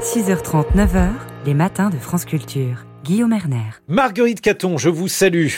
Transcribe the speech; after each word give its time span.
6h30, 0.00 0.74
9h, 0.76 1.10
les 1.44 1.52
matins 1.52 1.90
de 1.90 1.98
France 1.98 2.24
Culture. 2.24 2.86
Guillaume 3.04 3.34
Erner. 3.34 3.70
Marguerite 3.86 4.40
Caton, 4.40 4.78
je 4.78 4.88
vous 4.88 5.08
salue. 5.08 5.48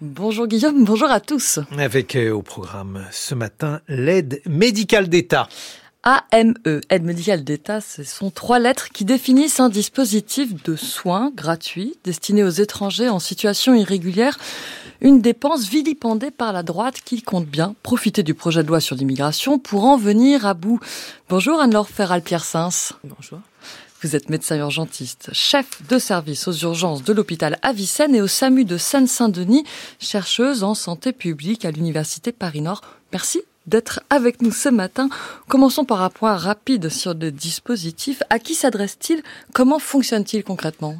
Bonjour 0.00 0.48
Guillaume, 0.48 0.84
bonjour 0.84 1.08
à 1.08 1.20
tous. 1.20 1.60
Avec 1.78 2.16
euh, 2.16 2.32
au 2.32 2.42
programme 2.42 3.06
ce 3.12 3.36
matin 3.36 3.80
l'aide 3.86 4.42
médicale 4.44 5.08
d'État. 5.08 5.48
AME, 6.02 6.54
aide 6.90 7.04
médicale 7.04 7.44
d'État, 7.44 7.80
ce 7.80 8.02
sont 8.02 8.32
trois 8.32 8.58
lettres 8.58 8.88
qui 8.88 9.04
définissent 9.04 9.60
un 9.60 9.68
dispositif 9.68 10.64
de 10.64 10.74
soins 10.74 11.30
gratuits 11.32 11.94
destiné 12.02 12.42
aux 12.42 12.50
étrangers 12.50 13.08
en 13.08 13.20
situation 13.20 13.72
irrégulière. 13.72 14.36
Une 15.00 15.20
dépense 15.20 15.68
vilipendée 15.68 16.32
par 16.32 16.52
la 16.52 16.64
droite 16.64 17.02
qui 17.04 17.22
compte 17.22 17.46
bien 17.46 17.76
profiter 17.84 18.24
du 18.24 18.34
projet 18.34 18.64
de 18.64 18.68
loi 18.68 18.80
sur 18.80 18.96
l'immigration 18.96 19.60
pour 19.60 19.84
en 19.84 19.96
venir 19.96 20.44
à 20.44 20.54
bout. 20.54 20.80
Bonjour 21.28 21.60
Anne-Laure 21.60 21.88
Ferral-Pierre-Sins. 21.88 22.94
Bonjour. 23.04 23.38
Vous 24.02 24.16
êtes 24.16 24.30
médecin 24.30 24.56
urgentiste, 24.58 25.30
chef 25.32 25.86
de 25.88 25.96
service 25.96 26.48
aux 26.48 26.52
urgences 26.52 27.04
de 27.04 27.12
l'hôpital 27.12 27.60
Avicenne 27.62 28.16
et 28.16 28.20
au 28.20 28.26
SAMU 28.26 28.64
de 28.64 28.76
Seine-Saint-Denis, 28.76 29.64
chercheuse 30.00 30.64
en 30.64 30.74
santé 30.74 31.12
publique 31.12 31.64
à 31.64 31.70
l'université 31.70 32.32
Paris-Nord. 32.32 32.80
Merci 33.12 33.42
d'être 33.68 34.00
avec 34.10 34.42
nous 34.42 34.50
ce 34.50 34.68
matin. 34.68 35.08
Commençons 35.46 35.84
par 35.84 36.02
un 36.02 36.10
point 36.10 36.36
rapide 36.36 36.88
sur 36.88 37.14
le 37.14 37.30
dispositif. 37.30 38.24
À 38.28 38.40
qui 38.40 38.54
s'adresse-t-il? 38.54 39.22
Comment 39.52 39.78
fonctionne-t-il 39.78 40.42
concrètement? 40.42 40.96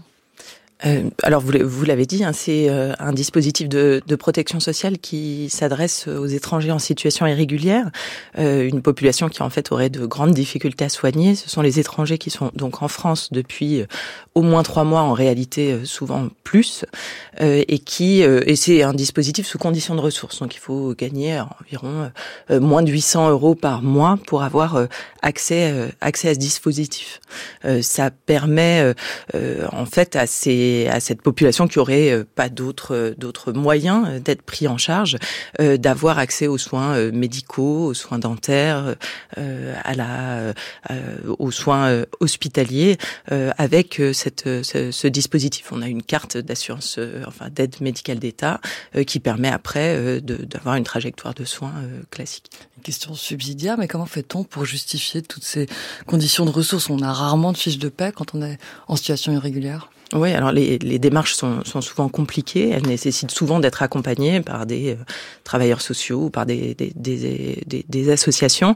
Euh, 0.84 1.10
alors 1.22 1.40
vous, 1.40 1.52
vous 1.62 1.84
l'avez 1.84 2.06
dit, 2.06 2.24
hein, 2.24 2.32
c'est 2.32 2.68
euh, 2.68 2.92
un 2.98 3.12
dispositif 3.12 3.68
de, 3.68 4.02
de, 4.06 4.16
protection 4.16 4.60
sociale 4.60 4.98
qui 4.98 5.48
s'adresse 5.48 6.08
aux 6.08 6.26
étrangers 6.26 6.72
en 6.72 6.78
situation 6.78 7.26
irrégulière, 7.26 7.90
euh, 8.38 8.68
une 8.68 8.82
population 8.82 9.28
qui 9.28 9.42
en 9.42 9.50
fait 9.50 9.72
aurait 9.72 9.90
de 9.90 10.06
grandes 10.06 10.34
difficultés 10.34 10.84
à 10.84 10.88
soigner. 10.88 11.34
Ce 11.34 11.48
sont 11.48 11.62
les 11.62 11.78
étrangers 11.78 12.18
qui 12.18 12.30
sont 12.30 12.50
donc 12.54 12.82
en 12.82 12.88
France 12.88 13.28
depuis 13.32 13.80
euh, 13.80 13.86
au 14.34 14.42
moins 14.42 14.62
trois 14.62 14.84
mois, 14.84 15.02
en 15.02 15.12
réalité 15.12 15.72
euh, 15.72 15.84
souvent 15.84 16.28
plus, 16.44 16.84
et 17.40 17.78
qui 17.78 18.20
et 18.20 18.56
c'est 18.56 18.82
un 18.82 18.92
dispositif 18.92 19.46
sous 19.46 19.58
condition 19.58 19.94
de 19.94 20.00
ressources. 20.00 20.40
Donc 20.40 20.54
il 20.54 20.58
faut 20.58 20.94
gagner 20.94 21.40
environ 21.60 22.10
moins 22.50 22.82
de 22.82 22.90
800 22.90 23.30
euros 23.30 23.54
par 23.54 23.82
mois 23.82 24.18
pour 24.26 24.42
avoir 24.42 24.86
accès 25.22 25.90
accès 26.00 26.28
à 26.28 26.34
ce 26.34 26.38
dispositif. 26.38 27.20
ça 27.80 28.10
permet 28.10 28.94
en 29.72 29.86
fait 29.86 30.14
à 30.14 30.26
ces 30.26 30.71
à 30.88 31.00
cette 31.00 31.22
population 31.22 31.68
qui 31.68 31.78
aurait 31.78 32.10
euh, 32.10 32.24
pas 32.24 32.48
d'autres 32.48 32.94
euh, 32.94 33.52
moyens 33.52 34.06
euh, 34.06 34.18
d'être 34.18 34.42
pris 34.42 34.68
en 34.68 34.78
charge, 34.78 35.16
d'avoir 35.58 36.18
accès 36.18 36.46
aux 36.46 36.58
soins 36.58 37.10
médicaux, 37.10 37.86
aux 37.86 37.94
soins 37.94 38.18
dentaires, 38.18 38.96
aux 41.38 41.50
soins 41.50 42.04
hospitaliers 42.20 42.96
avec 43.30 43.96
ce, 43.96 45.06
dispositif. 45.08 45.72
On 45.72 45.82
a 45.82 45.88
une 45.88 46.02
carte 46.02 46.36
d'assurance 46.36 46.98
enfin 47.26 47.48
d'aide 47.50 47.80
médicale 47.80 48.18
d'État 48.18 48.60
qui 49.06 49.20
permet 49.20 49.48
après 49.48 50.20
d'avoir 50.20 50.76
une 50.76 50.84
trajectoire 50.84 51.34
de 51.34 51.44
soins 51.44 51.74
classique. 52.10 52.50
Une 52.76 52.82
question 52.82 53.14
subsidiaire, 53.14 53.78
mais 53.78 53.88
comment 53.88 54.06
fait-on 54.06 54.44
pour 54.44 54.64
justifier 54.64 55.22
toutes 55.22 55.44
ces 55.44 55.66
conditions 56.06 56.44
de 56.44 56.50
ressources? 56.50 56.90
On 56.90 57.00
a 57.00 57.12
rarement 57.12 57.52
de 57.52 57.58
fiches 57.58 57.78
de 57.78 57.88
paix 57.88 58.12
quand 58.14 58.34
on 58.34 58.42
est 58.42 58.58
en 58.88 58.96
situation 58.96 59.32
irrégulière. 59.32 59.91
Oui, 60.12 60.32
alors 60.32 60.52
les, 60.52 60.78
les 60.78 60.98
démarches 60.98 61.34
sont, 61.34 61.64
sont, 61.64 61.80
souvent 61.80 62.08
compliquées. 62.08 62.70
Elles 62.70 62.86
nécessitent 62.86 63.30
souvent 63.30 63.60
d'être 63.60 63.82
accompagnées 63.82 64.40
par 64.40 64.66
des 64.66 64.92
euh, 64.92 64.96
travailleurs 65.44 65.80
sociaux 65.80 66.24
ou 66.24 66.30
par 66.30 66.44
des, 66.44 66.74
des, 66.74 66.92
des, 66.94 67.84
des 67.88 68.10
associations. 68.10 68.74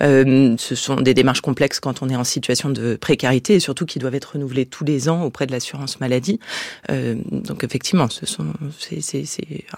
Euh, 0.00 0.54
ce 0.58 0.74
sont 0.74 0.96
des 0.96 1.14
démarches 1.14 1.42
complexes 1.42 1.80
quand 1.80 2.02
on 2.02 2.08
est 2.08 2.16
en 2.16 2.24
situation 2.24 2.70
de 2.70 2.96
précarité 2.96 3.54
et 3.54 3.60
surtout 3.60 3.86
qui 3.86 3.98
doivent 3.98 4.14
être 4.14 4.32
renouvelées 4.34 4.66
tous 4.66 4.84
les 4.84 5.08
ans 5.08 5.22
auprès 5.22 5.46
de 5.46 5.52
l'assurance 5.52 6.00
maladie. 6.00 6.40
Euh, 6.90 7.16
donc 7.30 7.64
effectivement, 7.64 8.08
ce 8.08 8.26
sont 8.26 8.46
c'est 8.78 9.24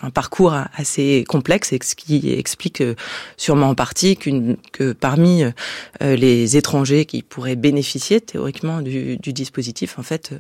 un 0.00 0.10
parcours 0.10 0.54
assez 0.74 1.24
complexe 1.28 1.72
et 1.72 1.78
ce 1.82 1.94
qui 1.94 2.32
explique 2.32 2.80
euh, 2.80 2.94
sûrement 3.36 3.70
en 3.70 3.74
partie 3.74 4.16
qu'une 4.16 4.56
que 4.72 4.92
parmi 4.92 5.42
euh, 5.44 6.16
les 6.16 6.56
étrangers 6.56 7.04
qui 7.04 7.22
pourraient 7.22 7.56
bénéficier 7.56 8.20
théoriquement 8.20 8.80
du, 8.80 9.16
du 9.16 9.32
dispositif, 9.32 9.98
en 9.98 10.02
fait 10.02 10.32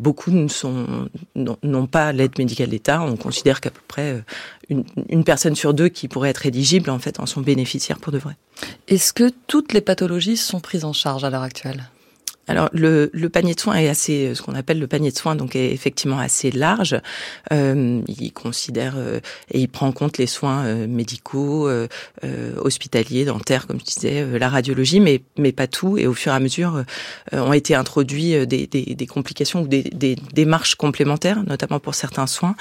beaucoup 0.00 0.30
n'ont 0.32 1.86
pas 1.86 2.12
l'aide 2.12 2.38
médicale 2.38 2.70
d'État. 2.70 3.02
On 3.02 3.16
considère 3.16 3.60
qu'à 3.60 3.70
peu 3.70 3.80
près 3.86 4.22
euh, 4.70 4.82
une, 5.08 5.24
personne 5.24 5.54
sur 5.54 5.74
deux 5.74 5.88
qui 5.88 6.08
pourrait 6.08 6.30
être 6.30 6.46
éligible 6.46 6.90
en 6.90 6.98
fait 6.98 7.20
en 7.20 7.26
sont 7.26 7.40
bénéficiaires 7.40 7.98
pour 7.98 8.12
de 8.12 8.18
vrai. 8.18 8.36
Est-ce 8.88 9.12
que 9.12 9.30
toutes 9.46 9.72
les 9.72 9.80
pathologies 9.80 10.36
sont 10.36 10.60
prises 10.60 10.84
en 10.84 10.92
charge 10.92 11.24
à 11.24 11.30
l'heure 11.30 11.42
actuelle? 11.42 11.84
Alors 12.50 12.68
le, 12.72 13.10
le, 13.12 13.28
panier 13.28 13.54
de 13.54 13.60
soins 13.60 13.76
est 13.76 13.88
assez, 13.88 14.26
euh, 14.26 14.34
ce 14.34 14.42
qu'on 14.42 14.56
appelle 14.56 14.80
le 14.80 14.88
panier 14.88 15.12
de 15.12 15.16
soins, 15.16 15.36
donc 15.36 15.54
est 15.54 15.72
effectivement 15.72 16.18
assez 16.18 16.50
large. 16.50 17.00
Euh, 17.52 18.02
il 18.08 18.32
considère 18.32 18.94
euh, 18.96 19.20
et 19.52 19.60
il 19.60 19.68
prend 19.68 19.86
en 19.86 19.92
compte 19.92 20.18
les 20.18 20.26
soins 20.26 20.64
euh, 20.64 20.88
médicaux, 20.88 21.68
euh, 21.68 21.86
hospitaliers, 22.56 23.24
dentaires, 23.24 23.68
comme 23.68 23.78
je 23.78 23.84
disais, 23.84 24.38
la 24.38 24.48
radiologie, 24.48 24.98
mais 24.98 25.22
mais 25.38 25.52
pas 25.52 25.68
tout. 25.68 25.96
Et 25.96 26.08
au 26.08 26.12
fur 26.12 26.32
et 26.32 26.34
à 26.34 26.40
mesure, 26.40 26.84
ont 27.32 27.52
été 27.52 27.76
introduits 27.76 28.46
des, 28.48 28.66
des, 28.66 28.94
des 28.94 29.06
complications 29.06 29.62
ou 29.62 29.68
des, 29.68 29.82
des, 29.82 30.16
démarches 30.34 30.74
complémentaires, 30.74 31.44
notamment 31.44 31.78
pour 31.78 31.94
certains 31.94 32.26
soins, 32.26 32.56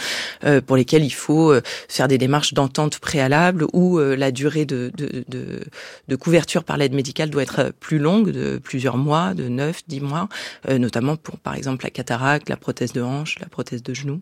pour 0.68 0.76
lesquels 0.78 1.04
il 1.04 1.14
faut 1.14 1.54
faire 1.88 2.08
des 2.08 2.18
démarches 2.18 2.54
d'entente 2.54 3.00
préalable 3.00 3.66
ou 3.74 3.98
la 4.00 4.32
durée 4.32 4.66
de, 4.66 4.92
de, 4.96 5.26
de, 5.28 5.62
de 6.08 6.16
couverture 6.16 6.64
par 6.64 6.78
l'aide 6.78 6.94
médicale 6.94 7.30
doit 7.30 7.44
être 7.44 7.74
plus 7.80 8.00
longue, 8.00 8.32
de 8.32 8.60
plusieurs 8.64 8.98
mois, 8.98 9.34
de 9.34 9.48
neuf 9.48 9.79
dix 9.88 10.02
mois, 10.02 10.30
euh, 10.68 10.78
notamment 10.78 11.16
pour 11.16 11.40
par 11.40 11.56
exemple 11.56 11.84
la 11.84 11.90
cataracte, 11.90 12.50
la 12.50 12.58
prothèse 12.58 12.94
de 12.94 13.02
hanche, 13.02 13.40
la 13.40 13.48
prothèse 13.48 13.84
de 13.84 13.94
genou. 13.94 14.22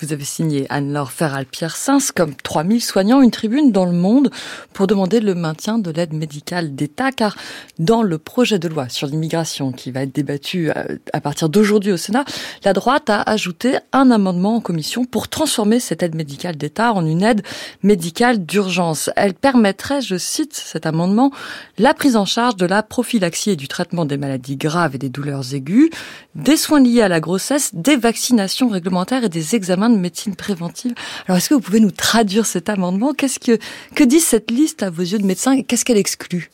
Vous 0.00 0.12
avez 0.12 0.24
signé 0.24 0.66
Anne-Laure 0.70 1.12
Ferral-Pierre-Sins 1.12 2.10
comme 2.16 2.34
3000 2.34 2.82
soignants 2.82 3.22
une 3.22 3.30
tribune 3.30 3.70
dans 3.70 3.84
le 3.84 3.92
monde 3.92 4.30
pour 4.72 4.88
demander 4.88 5.20
le 5.20 5.36
maintien 5.36 5.78
de 5.78 5.88
l'aide 5.92 6.12
médicale 6.12 6.74
d'État 6.74 7.12
car 7.12 7.36
dans 7.78 8.02
le 8.02 8.18
projet 8.18 8.58
de 8.58 8.66
loi 8.66 8.88
sur 8.88 9.06
l'immigration 9.06 9.70
qui 9.70 9.92
va 9.92 10.02
être 10.02 10.12
débattu 10.12 10.70
euh, 10.70 10.98
à 11.12 11.20
partir 11.20 11.48
d'aujourd'hui 11.48 11.92
au 11.92 11.96
Sénat, 11.96 12.24
la 12.64 12.72
droite 12.72 13.08
a 13.08 13.22
ajouté 13.22 13.76
un 13.92 14.10
amendement 14.10 14.56
en 14.56 14.60
commission 14.60 15.04
pour 15.04 15.28
transformer 15.28 15.78
cette 15.78 16.02
aide 16.02 16.16
médicale 16.16 16.56
d'État 16.56 16.92
en 16.92 17.06
une 17.06 17.22
aide 17.22 17.42
médicale 17.84 18.44
d'urgence. 18.44 19.10
Elle 19.14 19.34
permettrait, 19.34 20.00
je 20.00 20.18
cite 20.18 20.54
cet 20.54 20.86
amendement, 20.86 21.30
la 21.78 21.94
prise 21.94 22.16
en 22.16 22.24
charge 22.24 22.56
de 22.56 22.66
la 22.66 22.82
prophylaxie 22.82 23.50
et 23.50 23.56
du 23.56 23.68
traitement 23.68 24.06
des 24.06 24.16
maladies 24.16 24.56
graves 24.56 24.96
et 24.96 24.98
des 24.98 25.08
douleurs 25.08 25.54
aiguës, 25.54 25.90
des 26.34 26.56
soins 26.56 26.82
liés 26.82 27.02
à 27.02 27.08
la 27.08 27.20
grossesse, 27.20 27.70
des 27.74 27.96
vaccinations 27.96 28.68
réglementaires 28.68 29.22
et 29.22 29.28
des 29.28 29.54
examens 29.54 29.83
de 29.90 29.96
médecine 29.96 30.36
préventive. 30.36 30.94
Alors, 31.26 31.38
est-ce 31.38 31.48
que 31.48 31.54
vous 31.54 31.60
pouvez 31.60 31.80
nous 31.80 31.90
traduire 31.90 32.46
cet 32.46 32.68
amendement? 32.68 33.12
Qu'est-ce 33.12 33.38
que 33.38 33.58
que 33.94 34.04
dit 34.04 34.20
cette 34.20 34.50
liste 34.50 34.82
à 34.82 34.90
vos 34.90 35.02
yeux 35.02 35.18
de 35.18 35.26
médecins? 35.26 35.52
Et 35.52 35.64
qu'est-ce 35.64 35.84
qu'elle 35.84 35.98
exclut? 35.98 36.50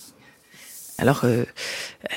Alors, 1.00 1.22
euh, 1.24 1.44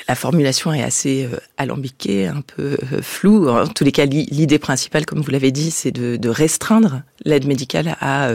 la 0.08 0.14
formulation 0.14 0.72
est 0.74 0.82
assez 0.82 1.24
euh, 1.24 1.38
alambiquée, 1.56 2.26
un 2.26 2.42
peu 2.42 2.76
euh, 2.92 3.00
floue. 3.00 3.48
En 3.48 3.66
tous 3.66 3.82
les 3.82 3.92
cas, 3.92 4.04
l'idée 4.04 4.58
principale, 4.58 5.06
comme 5.06 5.22
vous 5.22 5.30
l'avez 5.30 5.52
dit, 5.52 5.70
c'est 5.70 5.90
de, 5.90 6.28
restreindre 6.28 7.02
l'aide 7.24 7.46
médicale 7.46 7.96
à 8.00 8.30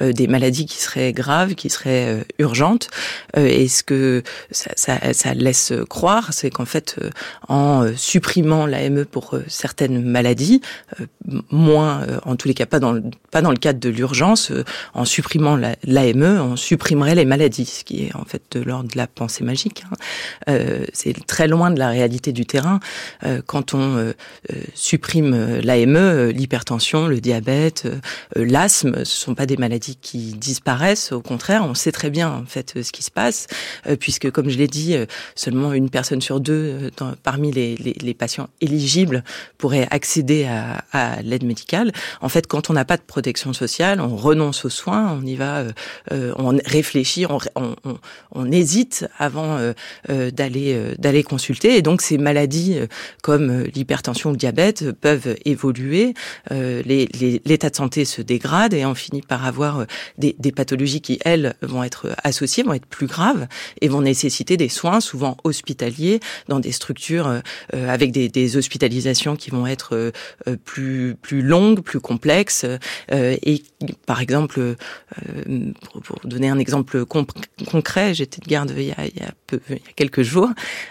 des 0.00 0.28
maladies 0.28 0.66
qui 0.66 0.78
seraient 0.78 1.12
graves, 1.12 1.54
qui 1.54 1.68
seraient 1.68 2.24
urgentes. 2.38 2.88
et 3.36 3.66
ce 3.66 3.82
que 3.82 4.22
ça, 4.50 5.34
laisse 5.34 5.72
croire, 5.88 6.32
c'est 6.32 6.50
qu'en 6.50 6.64
fait, 6.64 6.96
en 7.48 7.86
supprimant 7.96 8.66
l'AME 8.66 9.04
pour 9.04 9.36
certaines 9.48 10.02
maladies, 10.04 10.60
moins, 11.50 12.06
en 12.24 12.36
tous 12.36 12.46
les 12.46 12.54
cas, 12.54 12.66
pas 12.66 12.78
dans 12.78 12.92
le, 12.92 13.02
pas 13.30 13.42
dans 13.42 13.50
le 13.50 13.56
cadre 13.56 13.80
de 13.80 13.88
l'urgence, 13.88 14.52
en 14.94 15.04
supprimant 15.04 15.56
l'AME, 15.56 16.40
on 16.40 16.56
supprimerait 16.56 17.16
les 17.16 17.24
maladies, 17.24 17.66
ce 17.66 17.84
qui 17.84 18.04
est 18.04 18.14
en 18.14 18.24
fait 18.24 18.42
de 18.52 18.60
l'ordre 18.60 18.90
de 18.90 18.96
la 18.96 19.08
pensée 19.08 19.44
magique. 19.44 19.84
Euh, 20.48 20.84
c'est 20.92 21.14
très 21.26 21.48
loin 21.48 21.70
de 21.70 21.78
la 21.78 21.88
réalité 21.88 22.32
du 22.32 22.46
terrain. 22.46 22.80
Euh, 23.24 23.42
quand 23.44 23.74
on 23.74 23.96
euh, 23.96 24.12
supprime 24.74 25.60
l'AME, 25.60 26.30
l'hypertension, 26.30 27.06
le 27.06 27.20
diabète, 27.20 27.88
l'asthme, 28.36 29.04
ce 29.04 29.16
sont 29.16 29.34
pas 29.34 29.46
des 29.46 29.56
maladies 29.56 29.96
qui 30.00 30.34
disparaissent. 30.34 31.12
Au 31.12 31.20
contraire, 31.20 31.64
on 31.64 31.74
sait 31.74 31.92
très 31.92 32.10
bien 32.10 32.30
en 32.30 32.44
fait 32.44 32.82
ce 32.82 32.92
qui 32.92 33.02
se 33.02 33.10
passe, 33.10 33.46
puisque 33.98 34.30
comme 34.30 34.48
je 34.48 34.58
l'ai 34.58 34.66
dit, 34.66 34.96
seulement 35.34 35.72
une 35.72 35.90
personne 35.90 36.20
sur 36.20 36.40
deux 36.40 36.90
parmi 37.22 37.52
les, 37.52 37.76
les, 37.76 37.92
les, 37.92 38.14
patients 38.14 38.48
éligibles 38.60 39.24
pourrait 39.58 39.86
accéder 39.90 40.44
à, 40.44 40.84
à 40.92 41.22
l'aide 41.22 41.44
médicale. 41.44 41.92
En 42.20 42.28
fait, 42.28 42.46
quand 42.46 42.70
on 42.70 42.72
n'a 42.72 42.84
pas 42.84 42.96
de 42.96 43.02
protection 43.02 43.52
sociale, 43.52 44.00
on 44.00 44.16
renonce 44.16 44.64
aux 44.64 44.70
soins, 44.70 45.12
on 45.12 45.24
y 45.24 45.36
va, 45.36 45.64
on 46.10 46.58
réfléchit, 46.64 47.26
on, 47.26 47.38
on, 47.56 47.98
on, 48.32 48.50
hésite 48.50 49.06
avant 49.18 49.58
d'aller 50.08 50.94
d'aller 50.98 51.22
consulter. 51.22 51.76
Et 51.76 51.82
donc 51.82 52.02
ces 52.02 52.18
maladies 52.18 52.78
comme 53.22 53.64
l'hypertension 53.64 54.30
ou 54.30 54.32
le 54.32 54.38
diabète 54.38 54.92
peuvent 54.92 55.36
évoluer. 55.44 56.14
L'état 56.50 57.70
de 57.70 57.76
santé 57.76 58.04
se 58.04 58.22
dégrade 58.22 58.74
et 58.74 58.84
on 58.84 58.94
finit 58.94 59.22
par 59.22 59.44
avoir 59.44 59.86
des, 60.18 60.34
des 60.38 60.52
pathologies 60.52 61.00
qui 61.00 61.18
elles 61.24 61.54
vont 61.62 61.84
être 61.84 62.14
associées, 62.22 62.62
vont 62.62 62.72
être 62.72 62.86
plus 62.86 63.06
graves 63.06 63.46
et 63.80 63.88
vont 63.88 64.02
nécessiter 64.02 64.56
des 64.56 64.68
soins 64.68 65.00
souvent 65.00 65.36
hospitaliers 65.44 66.20
dans 66.48 66.60
des 66.60 66.72
structures 66.72 67.40
avec 67.72 68.12
des, 68.12 68.28
des 68.28 68.56
hospitalisations 68.56 69.36
qui 69.36 69.50
vont 69.50 69.66
être 69.66 70.12
plus 70.64 71.16
plus 71.20 71.42
longues, 71.42 71.80
plus 71.80 72.00
complexes 72.00 72.64
et 73.10 73.62
par 74.06 74.20
exemple, 74.20 74.60
euh, 74.60 75.72
pour, 75.90 76.02
pour, 76.02 76.20
donner 76.24 76.48
un 76.48 76.58
exemple 76.58 77.04
concret, 77.04 78.14
j'étais 78.14 78.40
de 78.40 78.48
garde 78.48 78.72
il 78.76 78.84
y 78.84 78.92
a, 78.92 79.06
il 79.06 79.16
y 79.16 79.22
a, 79.22 79.32
peu, 79.46 79.60
il 79.70 79.86
y 79.86 79.90
a 79.90 79.92
quelques 79.96 80.22
jours 80.22 80.50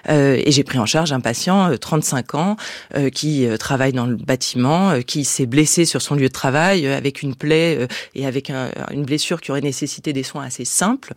euh, 0.09 0.41
et 0.43 0.51
j'ai 0.51 0.63
pris 0.63 0.79
en 0.79 0.85
charge 0.85 1.11
un 1.11 1.19
patient, 1.19 1.75
35 1.77 2.33
euh, 2.33 2.37
ans, 2.37 2.55
euh, 2.95 3.09
qui 3.09 3.45
euh, 3.45 3.57
travaille 3.57 3.93
dans 3.93 4.05
le 4.05 4.15
bâtiment, 4.15 5.01
qui 5.05 5.25
s'est 5.25 5.45
blessé 5.45 5.85
sur 5.85 6.01
son 6.01 6.15
lieu 6.15 6.27
de 6.27 6.33
travail 6.33 6.87
avec 6.87 7.21
une 7.21 7.35
plaie 7.35 7.87
et 8.15 8.25
avec 8.25 8.49
un, 8.49 8.71
une 8.91 9.03
blessure 9.03 9.41
qui 9.41 9.51
aurait 9.51 9.61
nécessité 9.61 10.13
des 10.13 10.23
soins 10.23 10.43
assez 10.43 10.65
simples, 10.65 11.13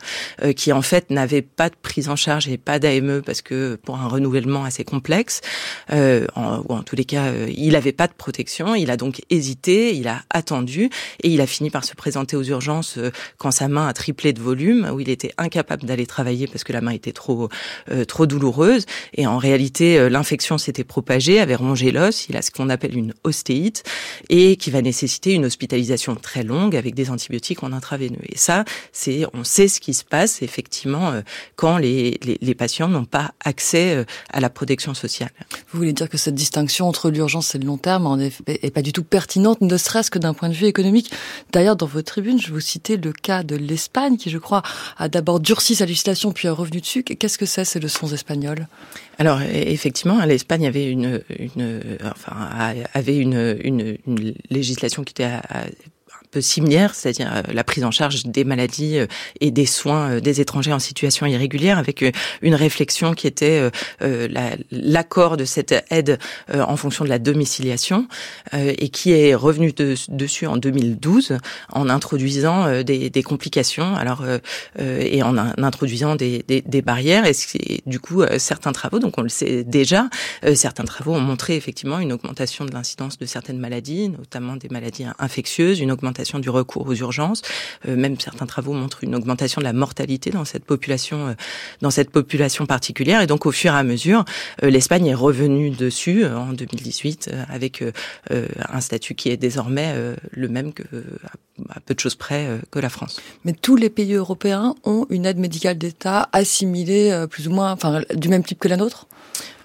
qui 0.56 0.72
en 0.72 0.82
fait 0.82 1.10
n'avait 1.10 1.42
pas 1.42 1.68
de 1.68 1.74
prise 1.80 2.08
en 2.08 2.16
charge 2.16 2.48
et 2.48 2.58
pas 2.58 2.78
d'AME 2.78 3.22
parce 3.22 3.42
que 3.42 3.78
pour 3.82 3.96
un 3.96 4.08
renouvellement 4.08 4.64
assez 4.64 4.84
complexe, 4.84 5.40
en, 5.90 6.62
ou 6.68 6.72
en 6.72 6.82
tous 6.82 6.96
les 6.96 7.04
cas, 7.04 7.32
il 7.48 7.72
n'avait 7.72 7.92
pas 7.92 8.06
de 8.06 8.12
protection, 8.12 8.74
il 8.74 8.90
a 8.90 8.96
donc 8.96 9.20
hésité, 9.30 9.94
il 9.96 10.08
a 10.08 10.22
attendu 10.30 10.90
et 11.22 11.28
il 11.28 11.40
a 11.40 11.46
fini 11.46 11.70
par 11.70 11.84
se 11.84 11.94
présenter 11.94 12.36
aux 12.36 12.42
urgences 12.42 12.98
euh, 12.98 13.10
quand 13.38 13.50
sa 13.50 13.68
main 13.68 13.86
a 13.86 13.92
triplé 13.92 14.32
de 14.32 14.40
volume, 14.40 14.90
où 14.92 15.00
il 15.00 15.08
était 15.08 15.32
incapable 15.38 15.84
d'aller 15.84 16.06
travailler 16.06 16.46
parce 16.46 16.64
que 16.64 16.72
la 16.72 16.80
main 16.80 16.92
était 16.92 17.12
trop 17.12 17.41
euh, 17.90 18.04
trop 18.04 18.26
douloureuse. 18.26 18.86
Et 19.14 19.26
en 19.26 19.38
réalité, 19.38 19.98
euh, 19.98 20.08
l'infection 20.08 20.58
s'était 20.58 20.84
propagée, 20.84 21.40
avait 21.40 21.54
rongé 21.54 21.90
l'os. 21.90 22.28
Il 22.28 22.36
a 22.36 22.42
ce 22.42 22.50
qu'on 22.50 22.68
appelle 22.68 22.96
une 22.96 23.14
ostéite 23.24 23.84
et 24.28 24.56
qui 24.56 24.70
va 24.70 24.82
nécessiter 24.82 25.32
une 25.32 25.44
hospitalisation 25.44 26.14
très 26.14 26.42
longue 26.42 26.76
avec 26.76 26.94
des 26.94 27.10
antibiotiques 27.10 27.62
en 27.62 27.72
intraveineux. 27.72 28.18
Et 28.28 28.38
ça, 28.38 28.64
c'est 28.92 29.24
on 29.34 29.44
sait 29.44 29.68
ce 29.68 29.80
qui 29.80 29.94
se 29.94 30.04
passe 30.04 30.42
effectivement 30.42 31.12
quand 31.56 31.78
les, 31.78 32.18
les, 32.22 32.54
patients 32.54 32.88
n'ont 32.88 33.04
pas 33.04 33.32
accès 33.44 34.04
à 34.32 34.40
la 34.40 34.50
protection 34.50 34.94
sociale. 34.94 35.30
Vous 35.70 35.78
voulez 35.78 35.92
dire 35.92 36.08
que 36.08 36.18
cette 36.18 36.34
distinction 36.34 36.88
entre 36.88 37.10
l'urgence 37.10 37.54
et 37.54 37.58
le 37.58 37.66
long 37.66 37.78
terme 37.78 38.20
est 38.46 38.70
pas 38.70 38.82
du 38.82 38.92
tout 38.92 39.04
pertinente, 39.04 39.60
ne 39.60 39.76
serait-ce 39.76 40.10
que 40.10 40.18
d'un 40.18 40.34
point 40.34 40.48
de 40.48 40.54
vue 40.54 40.66
économique? 40.66 41.10
D'ailleurs, 41.52 41.76
dans 41.76 41.86
votre 41.86 42.12
tribune, 42.12 42.40
je 42.40 42.52
vous 42.52 42.60
citais 42.60 42.96
le 42.96 43.12
cas 43.12 43.42
de 43.42 43.56
l'Espagne, 43.56 44.16
qui, 44.16 44.30
je 44.30 44.38
crois, 44.38 44.62
a 44.96 45.08
d'abord 45.08 45.40
durci 45.40 45.74
sa 45.74 45.86
législation, 45.86 46.32
puis 46.32 46.48
a 46.48 46.52
revenu 46.52 46.80
dessus. 46.80 47.02
Qu'est-ce 47.02 47.31
que 47.38 47.46
c'est 47.46 47.64
ces 47.64 47.80
leçons 47.80 48.12
espagnoles? 48.12 48.66
Alors, 49.18 49.40
e-, 49.40 49.44
effectivement, 49.50 50.24
l'Espagne 50.24 50.66
avait 50.66 50.90
une, 50.90 51.22
enfin, 52.04 52.74
avait 52.94 53.16
une, 53.16 53.98
législation 54.50 55.02
qui 55.04 55.12
était 55.12 55.24
à 55.24 55.66
similaire, 56.40 56.94
c'est-à-dire 56.94 57.30
euh, 57.32 57.42
la 57.52 57.64
prise 57.64 57.84
en 57.84 57.90
charge 57.90 58.24
des 58.24 58.44
maladies 58.44 58.98
euh, 58.98 59.06
et 59.40 59.50
des 59.50 59.66
soins 59.66 60.12
euh, 60.12 60.20
des 60.20 60.40
étrangers 60.40 60.72
en 60.72 60.78
situation 60.78 61.26
irrégulière, 61.26 61.78
avec 61.78 62.04
une 62.42 62.54
réflexion 62.54 63.14
qui 63.14 63.26
était 63.26 63.70
l'accord 64.70 65.36
de 65.36 65.44
cette 65.44 65.74
aide 65.90 66.18
en 66.52 66.76
fonction 66.76 67.04
de 67.04 67.08
la 67.08 67.18
domiciliation 67.18 68.06
et 68.52 68.88
qui 68.88 69.12
est 69.12 69.34
revenu 69.34 69.72
de, 69.72 69.94
dessus 70.08 70.46
en 70.46 70.56
2012 70.56 71.38
en 71.72 71.88
introduisant 71.88 72.82
des, 72.82 73.10
des 73.10 73.22
complications, 73.22 73.94
alors 73.96 74.24
et 74.78 75.22
en 75.22 75.36
introduisant 75.36 76.16
des, 76.16 76.44
des, 76.46 76.62
des 76.62 76.82
barrières 76.82 77.24
et 77.26 77.82
du 77.86 78.00
coup 78.00 78.22
certains 78.38 78.72
travaux, 78.72 78.98
donc 78.98 79.18
on 79.18 79.22
le 79.22 79.28
sait 79.28 79.64
déjà, 79.64 80.08
certains 80.54 80.84
travaux 80.84 81.14
ont 81.14 81.20
montré 81.20 81.56
effectivement 81.56 81.98
une 81.98 82.12
augmentation 82.12 82.64
de 82.64 82.72
l'incidence 82.72 83.18
de 83.18 83.26
certaines 83.26 83.58
maladies, 83.58 84.08
notamment 84.08 84.56
des 84.56 84.68
maladies 84.68 85.06
infectieuses, 85.18 85.80
une 85.80 85.92
augmentation 85.92 86.21
du 86.40 86.50
recours 86.50 86.86
aux 86.86 86.94
urgences. 86.94 87.42
Euh, 87.88 87.96
même 87.96 88.18
certains 88.18 88.46
travaux 88.46 88.72
montrent 88.72 89.04
une 89.04 89.14
augmentation 89.14 89.60
de 89.60 89.64
la 89.64 89.72
mortalité 89.72 90.30
dans 90.30 90.44
cette 90.44 90.64
population, 90.64 91.28
euh, 91.28 91.34
dans 91.80 91.90
cette 91.90 92.10
population 92.10 92.66
particulière. 92.66 93.20
Et 93.20 93.26
donc, 93.26 93.46
au 93.46 93.52
fur 93.52 93.72
et 93.72 93.76
à 93.76 93.82
mesure, 93.82 94.24
euh, 94.62 94.70
l'Espagne 94.70 95.06
est 95.06 95.14
revenue 95.14 95.70
dessus 95.70 96.24
en 96.26 96.52
2018 96.52 97.30
avec 97.48 97.84
un 98.30 98.80
statut 98.80 99.14
qui 99.14 99.30
est 99.30 99.36
désormais 99.36 99.94
le 100.30 100.48
même 100.48 100.72
que 100.72 100.82
à 101.70 101.80
peu 101.80 101.94
de 101.94 102.00
choses 102.00 102.14
près 102.14 102.48
que 102.70 102.78
la 102.78 102.88
France. 102.88 103.20
Mais 103.44 103.52
tous 103.52 103.76
les 103.76 103.90
pays 103.90 104.14
européens 104.14 104.74
ont 104.84 105.06
une 105.10 105.26
aide 105.26 105.38
médicale 105.38 105.78
d'État 105.78 106.28
assimilée 106.32 107.26
plus 107.30 107.48
ou 107.48 107.52
moins, 107.52 107.72
enfin, 107.72 108.02
du 108.14 108.28
même 108.28 108.44
type 108.44 108.58
que 108.58 108.68
la 108.68 108.76
nôtre? 108.76 109.06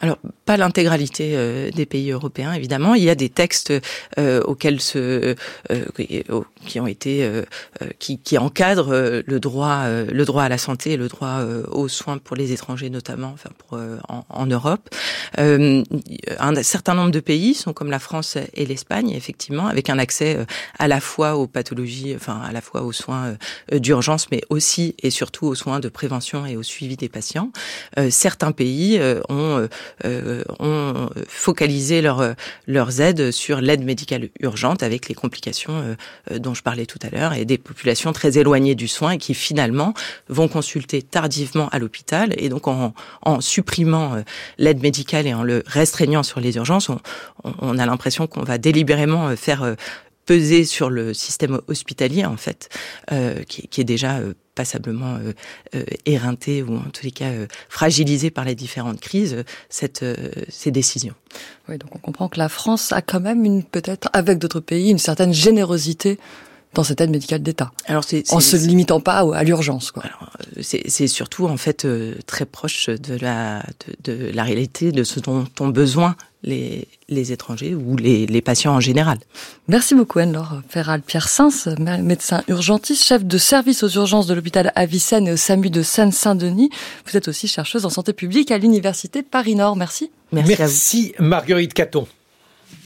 Alors, 0.02 0.18
pas 0.46 0.58
l'intégralité 0.58 1.34
euh, 1.36 1.72
des 1.72 1.86
pays 1.86 2.12
européens, 2.12 2.54
évidemment. 2.54 2.94
Il 2.94 3.04
y 3.04 3.10
a 3.10 3.16
des 3.16 3.30
textes 3.30 3.74
euh, 4.20 4.42
auxquels 4.44 4.80
se, 4.80 5.36
euh, 5.72 5.86
qui 6.66 6.80
ont 6.80 6.88
été, 6.88 7.24
euh, 7.24 7.44
euh, 7.82 7.90
qui, 8.00 8.20
qui 8.20 8.38
encadrent 8.38 9.24
le 9.26 9.40
droit, 9.40 9.88
le 9.88 10.26
droit 10.26 10.44
à 10.44 10.50
la 10.50 10.58
santé 10.58 10.94
et 10.94 10.98
le 10.98 11.08
droit 11.08 11.42
aux 11.72 11.88
soins 11.88 12.18
pour 12.18 12.36
les 12.36 12.52
étrangers, 12.52 12.90
notamment, 12.90 13.32
enfin 13.34 13.50
pour 13.58 13.80
en, 14.08 14.26
en, 14.30 14.46
Europe. 14.46 14.90
un 15.38 15.84
certain 16.64 16.94
nombre 16.94 17.12
de 17.12 17.20
pays 17.20 17.54
sont 17.54 17.74
comme 17.74 17.92
la 17.92 18.00
France 18.00 18.38
et 18.54 18.66
l'Espagne, 18.66 19.12
effectivement, 19.12 19.68
avec 19.68 19.90
un 19.90 20.00
accès 20.00 20.38
à 20.78 20.88
la 20.88 21.00
fois 21.00 21.36
aux 21.36 21.48
pathologies, 21.48 22.14
enfin 22.16 22.42
à 22.42 22.52
la 22.52 22.62
fois 22.62 22.84
aux 22.84 22.92
soins 22.92 23.36
d'urgence, 23.72 24.30
mais 24.32 24.42
aussi 24.50 24.96
et 25.02 25.10
surtout 25.10 25.48
aux 25.48 25.56
soins 25.56 25.80
de 25.80 25.90
prévention 25.90 26.46
et 26.46 26.56
au 26.56 26.64
suivi 26.64 26.96
des 26.98 27.10
patients. 27.10 27.52
certains 28.10 28.52
pays 28.52 29.00
ont 29.30 29.47
euh, 30.06 30.44
ont 30.60 31.10
focalisé 31.28 32.02
leur, 32.02 32.36
leurs 32.68 33.02
aides 33.02 33.32
sur 33.32 33.62
l'aide 33.62 33.84
médicale 33.84 34.30
urgente 34.40 34.84
avec 34.84 35.10
les 35.10 35.16
complications 35.16 35.74
euh, 35.74 35.96
euh, 36.32 36.40
dont 36.40 36.54
je 36.54 36.64
parlais 36.64 36.86
tout 36.86 37.00
à 37.02 37.10
l'heure 37.10 37.34
et 37.34 37.46
des 37.46 37.58
populations 37.58 38.14
très 38.14 38.38
éloignées 38.38 38.76
du 38.76 38.88
soin 38.88 39.12
et 39.12 39.18
qui 39.18 39.34
finalement 39.34 39.94
vont 40.30 40.48
consulter 40.48 41.02
tardivement 41.02 41.70
à 41.70 41.80
l'hôpital 41.80 42.34
et 42.38 42.50
donc 42.50 42.68
en, 42.68 42.94
en 43.24 43.42
supprimant 43.42 44.24
l'aide 44.58 44.82
médicale 44.82 45.28
et 45.28 45.34
en 45.34 45.44
le 45.44 45.64
restreignant 45.66 46.24
sur 46.24 46.40
les 46.40 46.56
urgences, 46.56 46.90
on, 46.90 47.00
on 47.44 47.78
a 47.78 47.86
l'impression 47.86 48.28
qu'on 48.28 48.44
va 48.44 48.58
délibérément 48.58 49.36
faire 49.36 49.76
peser 50.28 50.66
sur 50.66 50.92
le 50.92 51.16
système 51.16 51.60
hospitalier 51.68 52.26
en 52.26 52.38
fait, 52.38 52.70
euh, 53.12 53.42
qui, 53.44 53.68
qui, 53.68 53.82
est 53.82 53.86
déjà 53.86 54.18
euh, 54.18 54.34
passablement 54.58 55.16
euh, 55.16 55.34
euh, 55.76 55.84
éreinté 56.06 56.64
ou 56.64 56.76
en 56.76 56.90
tous 56.92 57.04
les 57.04 57.12
cas 57.12 57.30
euh, 57.30 57.48
fragilisé 57.70 58.32
par 58.32 58.44
les 58.44 58.56
différentes 58.56 59.00
crises, 59.00 59.44
cette, 59.70 60.04
ces 60.50 60.72
décisions. 60.72 61.14
Oui, 61.70 61.78
donc 61.78 61.96
on 61.96 62.00
comprend 62.00 62.28
que 62.28 62.40
la 62.40 62.50
France 62.50 62.92
a 62.92 63.02
quand 63.02 63.20
même 63.20 63.46
une 63.46 63.64
peut-être 63.64 64.10
avec 64.14 64.40
d'autres 64.40 64.60
pays 64.60 64.90
une 64.90 64.98
certaine 64.98 65.34
générosité 65.34 66.18
dans 66.74 66.84
cette 66.84 67.00
aide 67.02 67.12
médicale 67.12 67.42
d'État. 67.42 67.72
Alors 67.86 68.04
c'est 68.04 68.32
en 68.34 68.40
se 68.40 68.58
limitant 68.58 69.00
pas 69.00 69.20
à 69.20 69.44
l'urgence. 69.44 69.94
C'est 70.62 71.08
surtout 71.08 71.46
en 71.46 71.58
fait 71.58 71.88
très 72.26 72.46
proche 72.46 72.90
de 72.90 73.16
la 73.16 73.64
de, 74.04 74.14
de, 74.14 74.32
la 74.32 74.44
réalité 74.44 74.92
de 74.92 75.04
ce 75.04 75.20
dont 75.20 75.46
ont 75.60 75.70
besoin 75.70 76.16
les, 76.44 76.88
les 77.10 77.32
étrangers 77.32 77.76
ou 77.76 77.96
les, 77.98 78.26
les, 78.26 78.42
patients 78.42 78.76
en 78.76 78.80
général. 78.80 79.18
Merci 79.68 79.96
beaucoup 79.96 80.20
Anne-Laure 80.20 80.62
Ferral. 80.70 81.02
Pierre 81.02 81.28
Sins, 81.28 81.76
médecin 82.02 82.44
urgentiste, 82.48 83.04
chef 83.04 83.26
de 83.26 83.38
service 83.38 83.84
aux 83.84 83.90
urgences 83.90 84.28
de 84.28 84.34
l'hôpital 84.34 84.72
Avicenne 84.76 85.28
et 85.28 85.32
au 85.32 85.38
SAMU 85.38 85.70
de 85.70 85.82
Seine-Saint-Denis. 85.82 86.70
Vous 87.06 87.18
êtes 87.18 87.28
aussi 87.28 87.48
chercheuse 87.48 87.86
en 87.86 87.90
santé 87.90 88.14
publique 88.14 88.52
à 88.52 88.58
l'université 88.58 89.24
Paris-Nord. 89.24 89.76
Merci. 89.76 90.12
Merci, 90.32 90.56
Merci 90.58 91.14
Marguerite 91.20 91.74
Caton. 91.74 92.08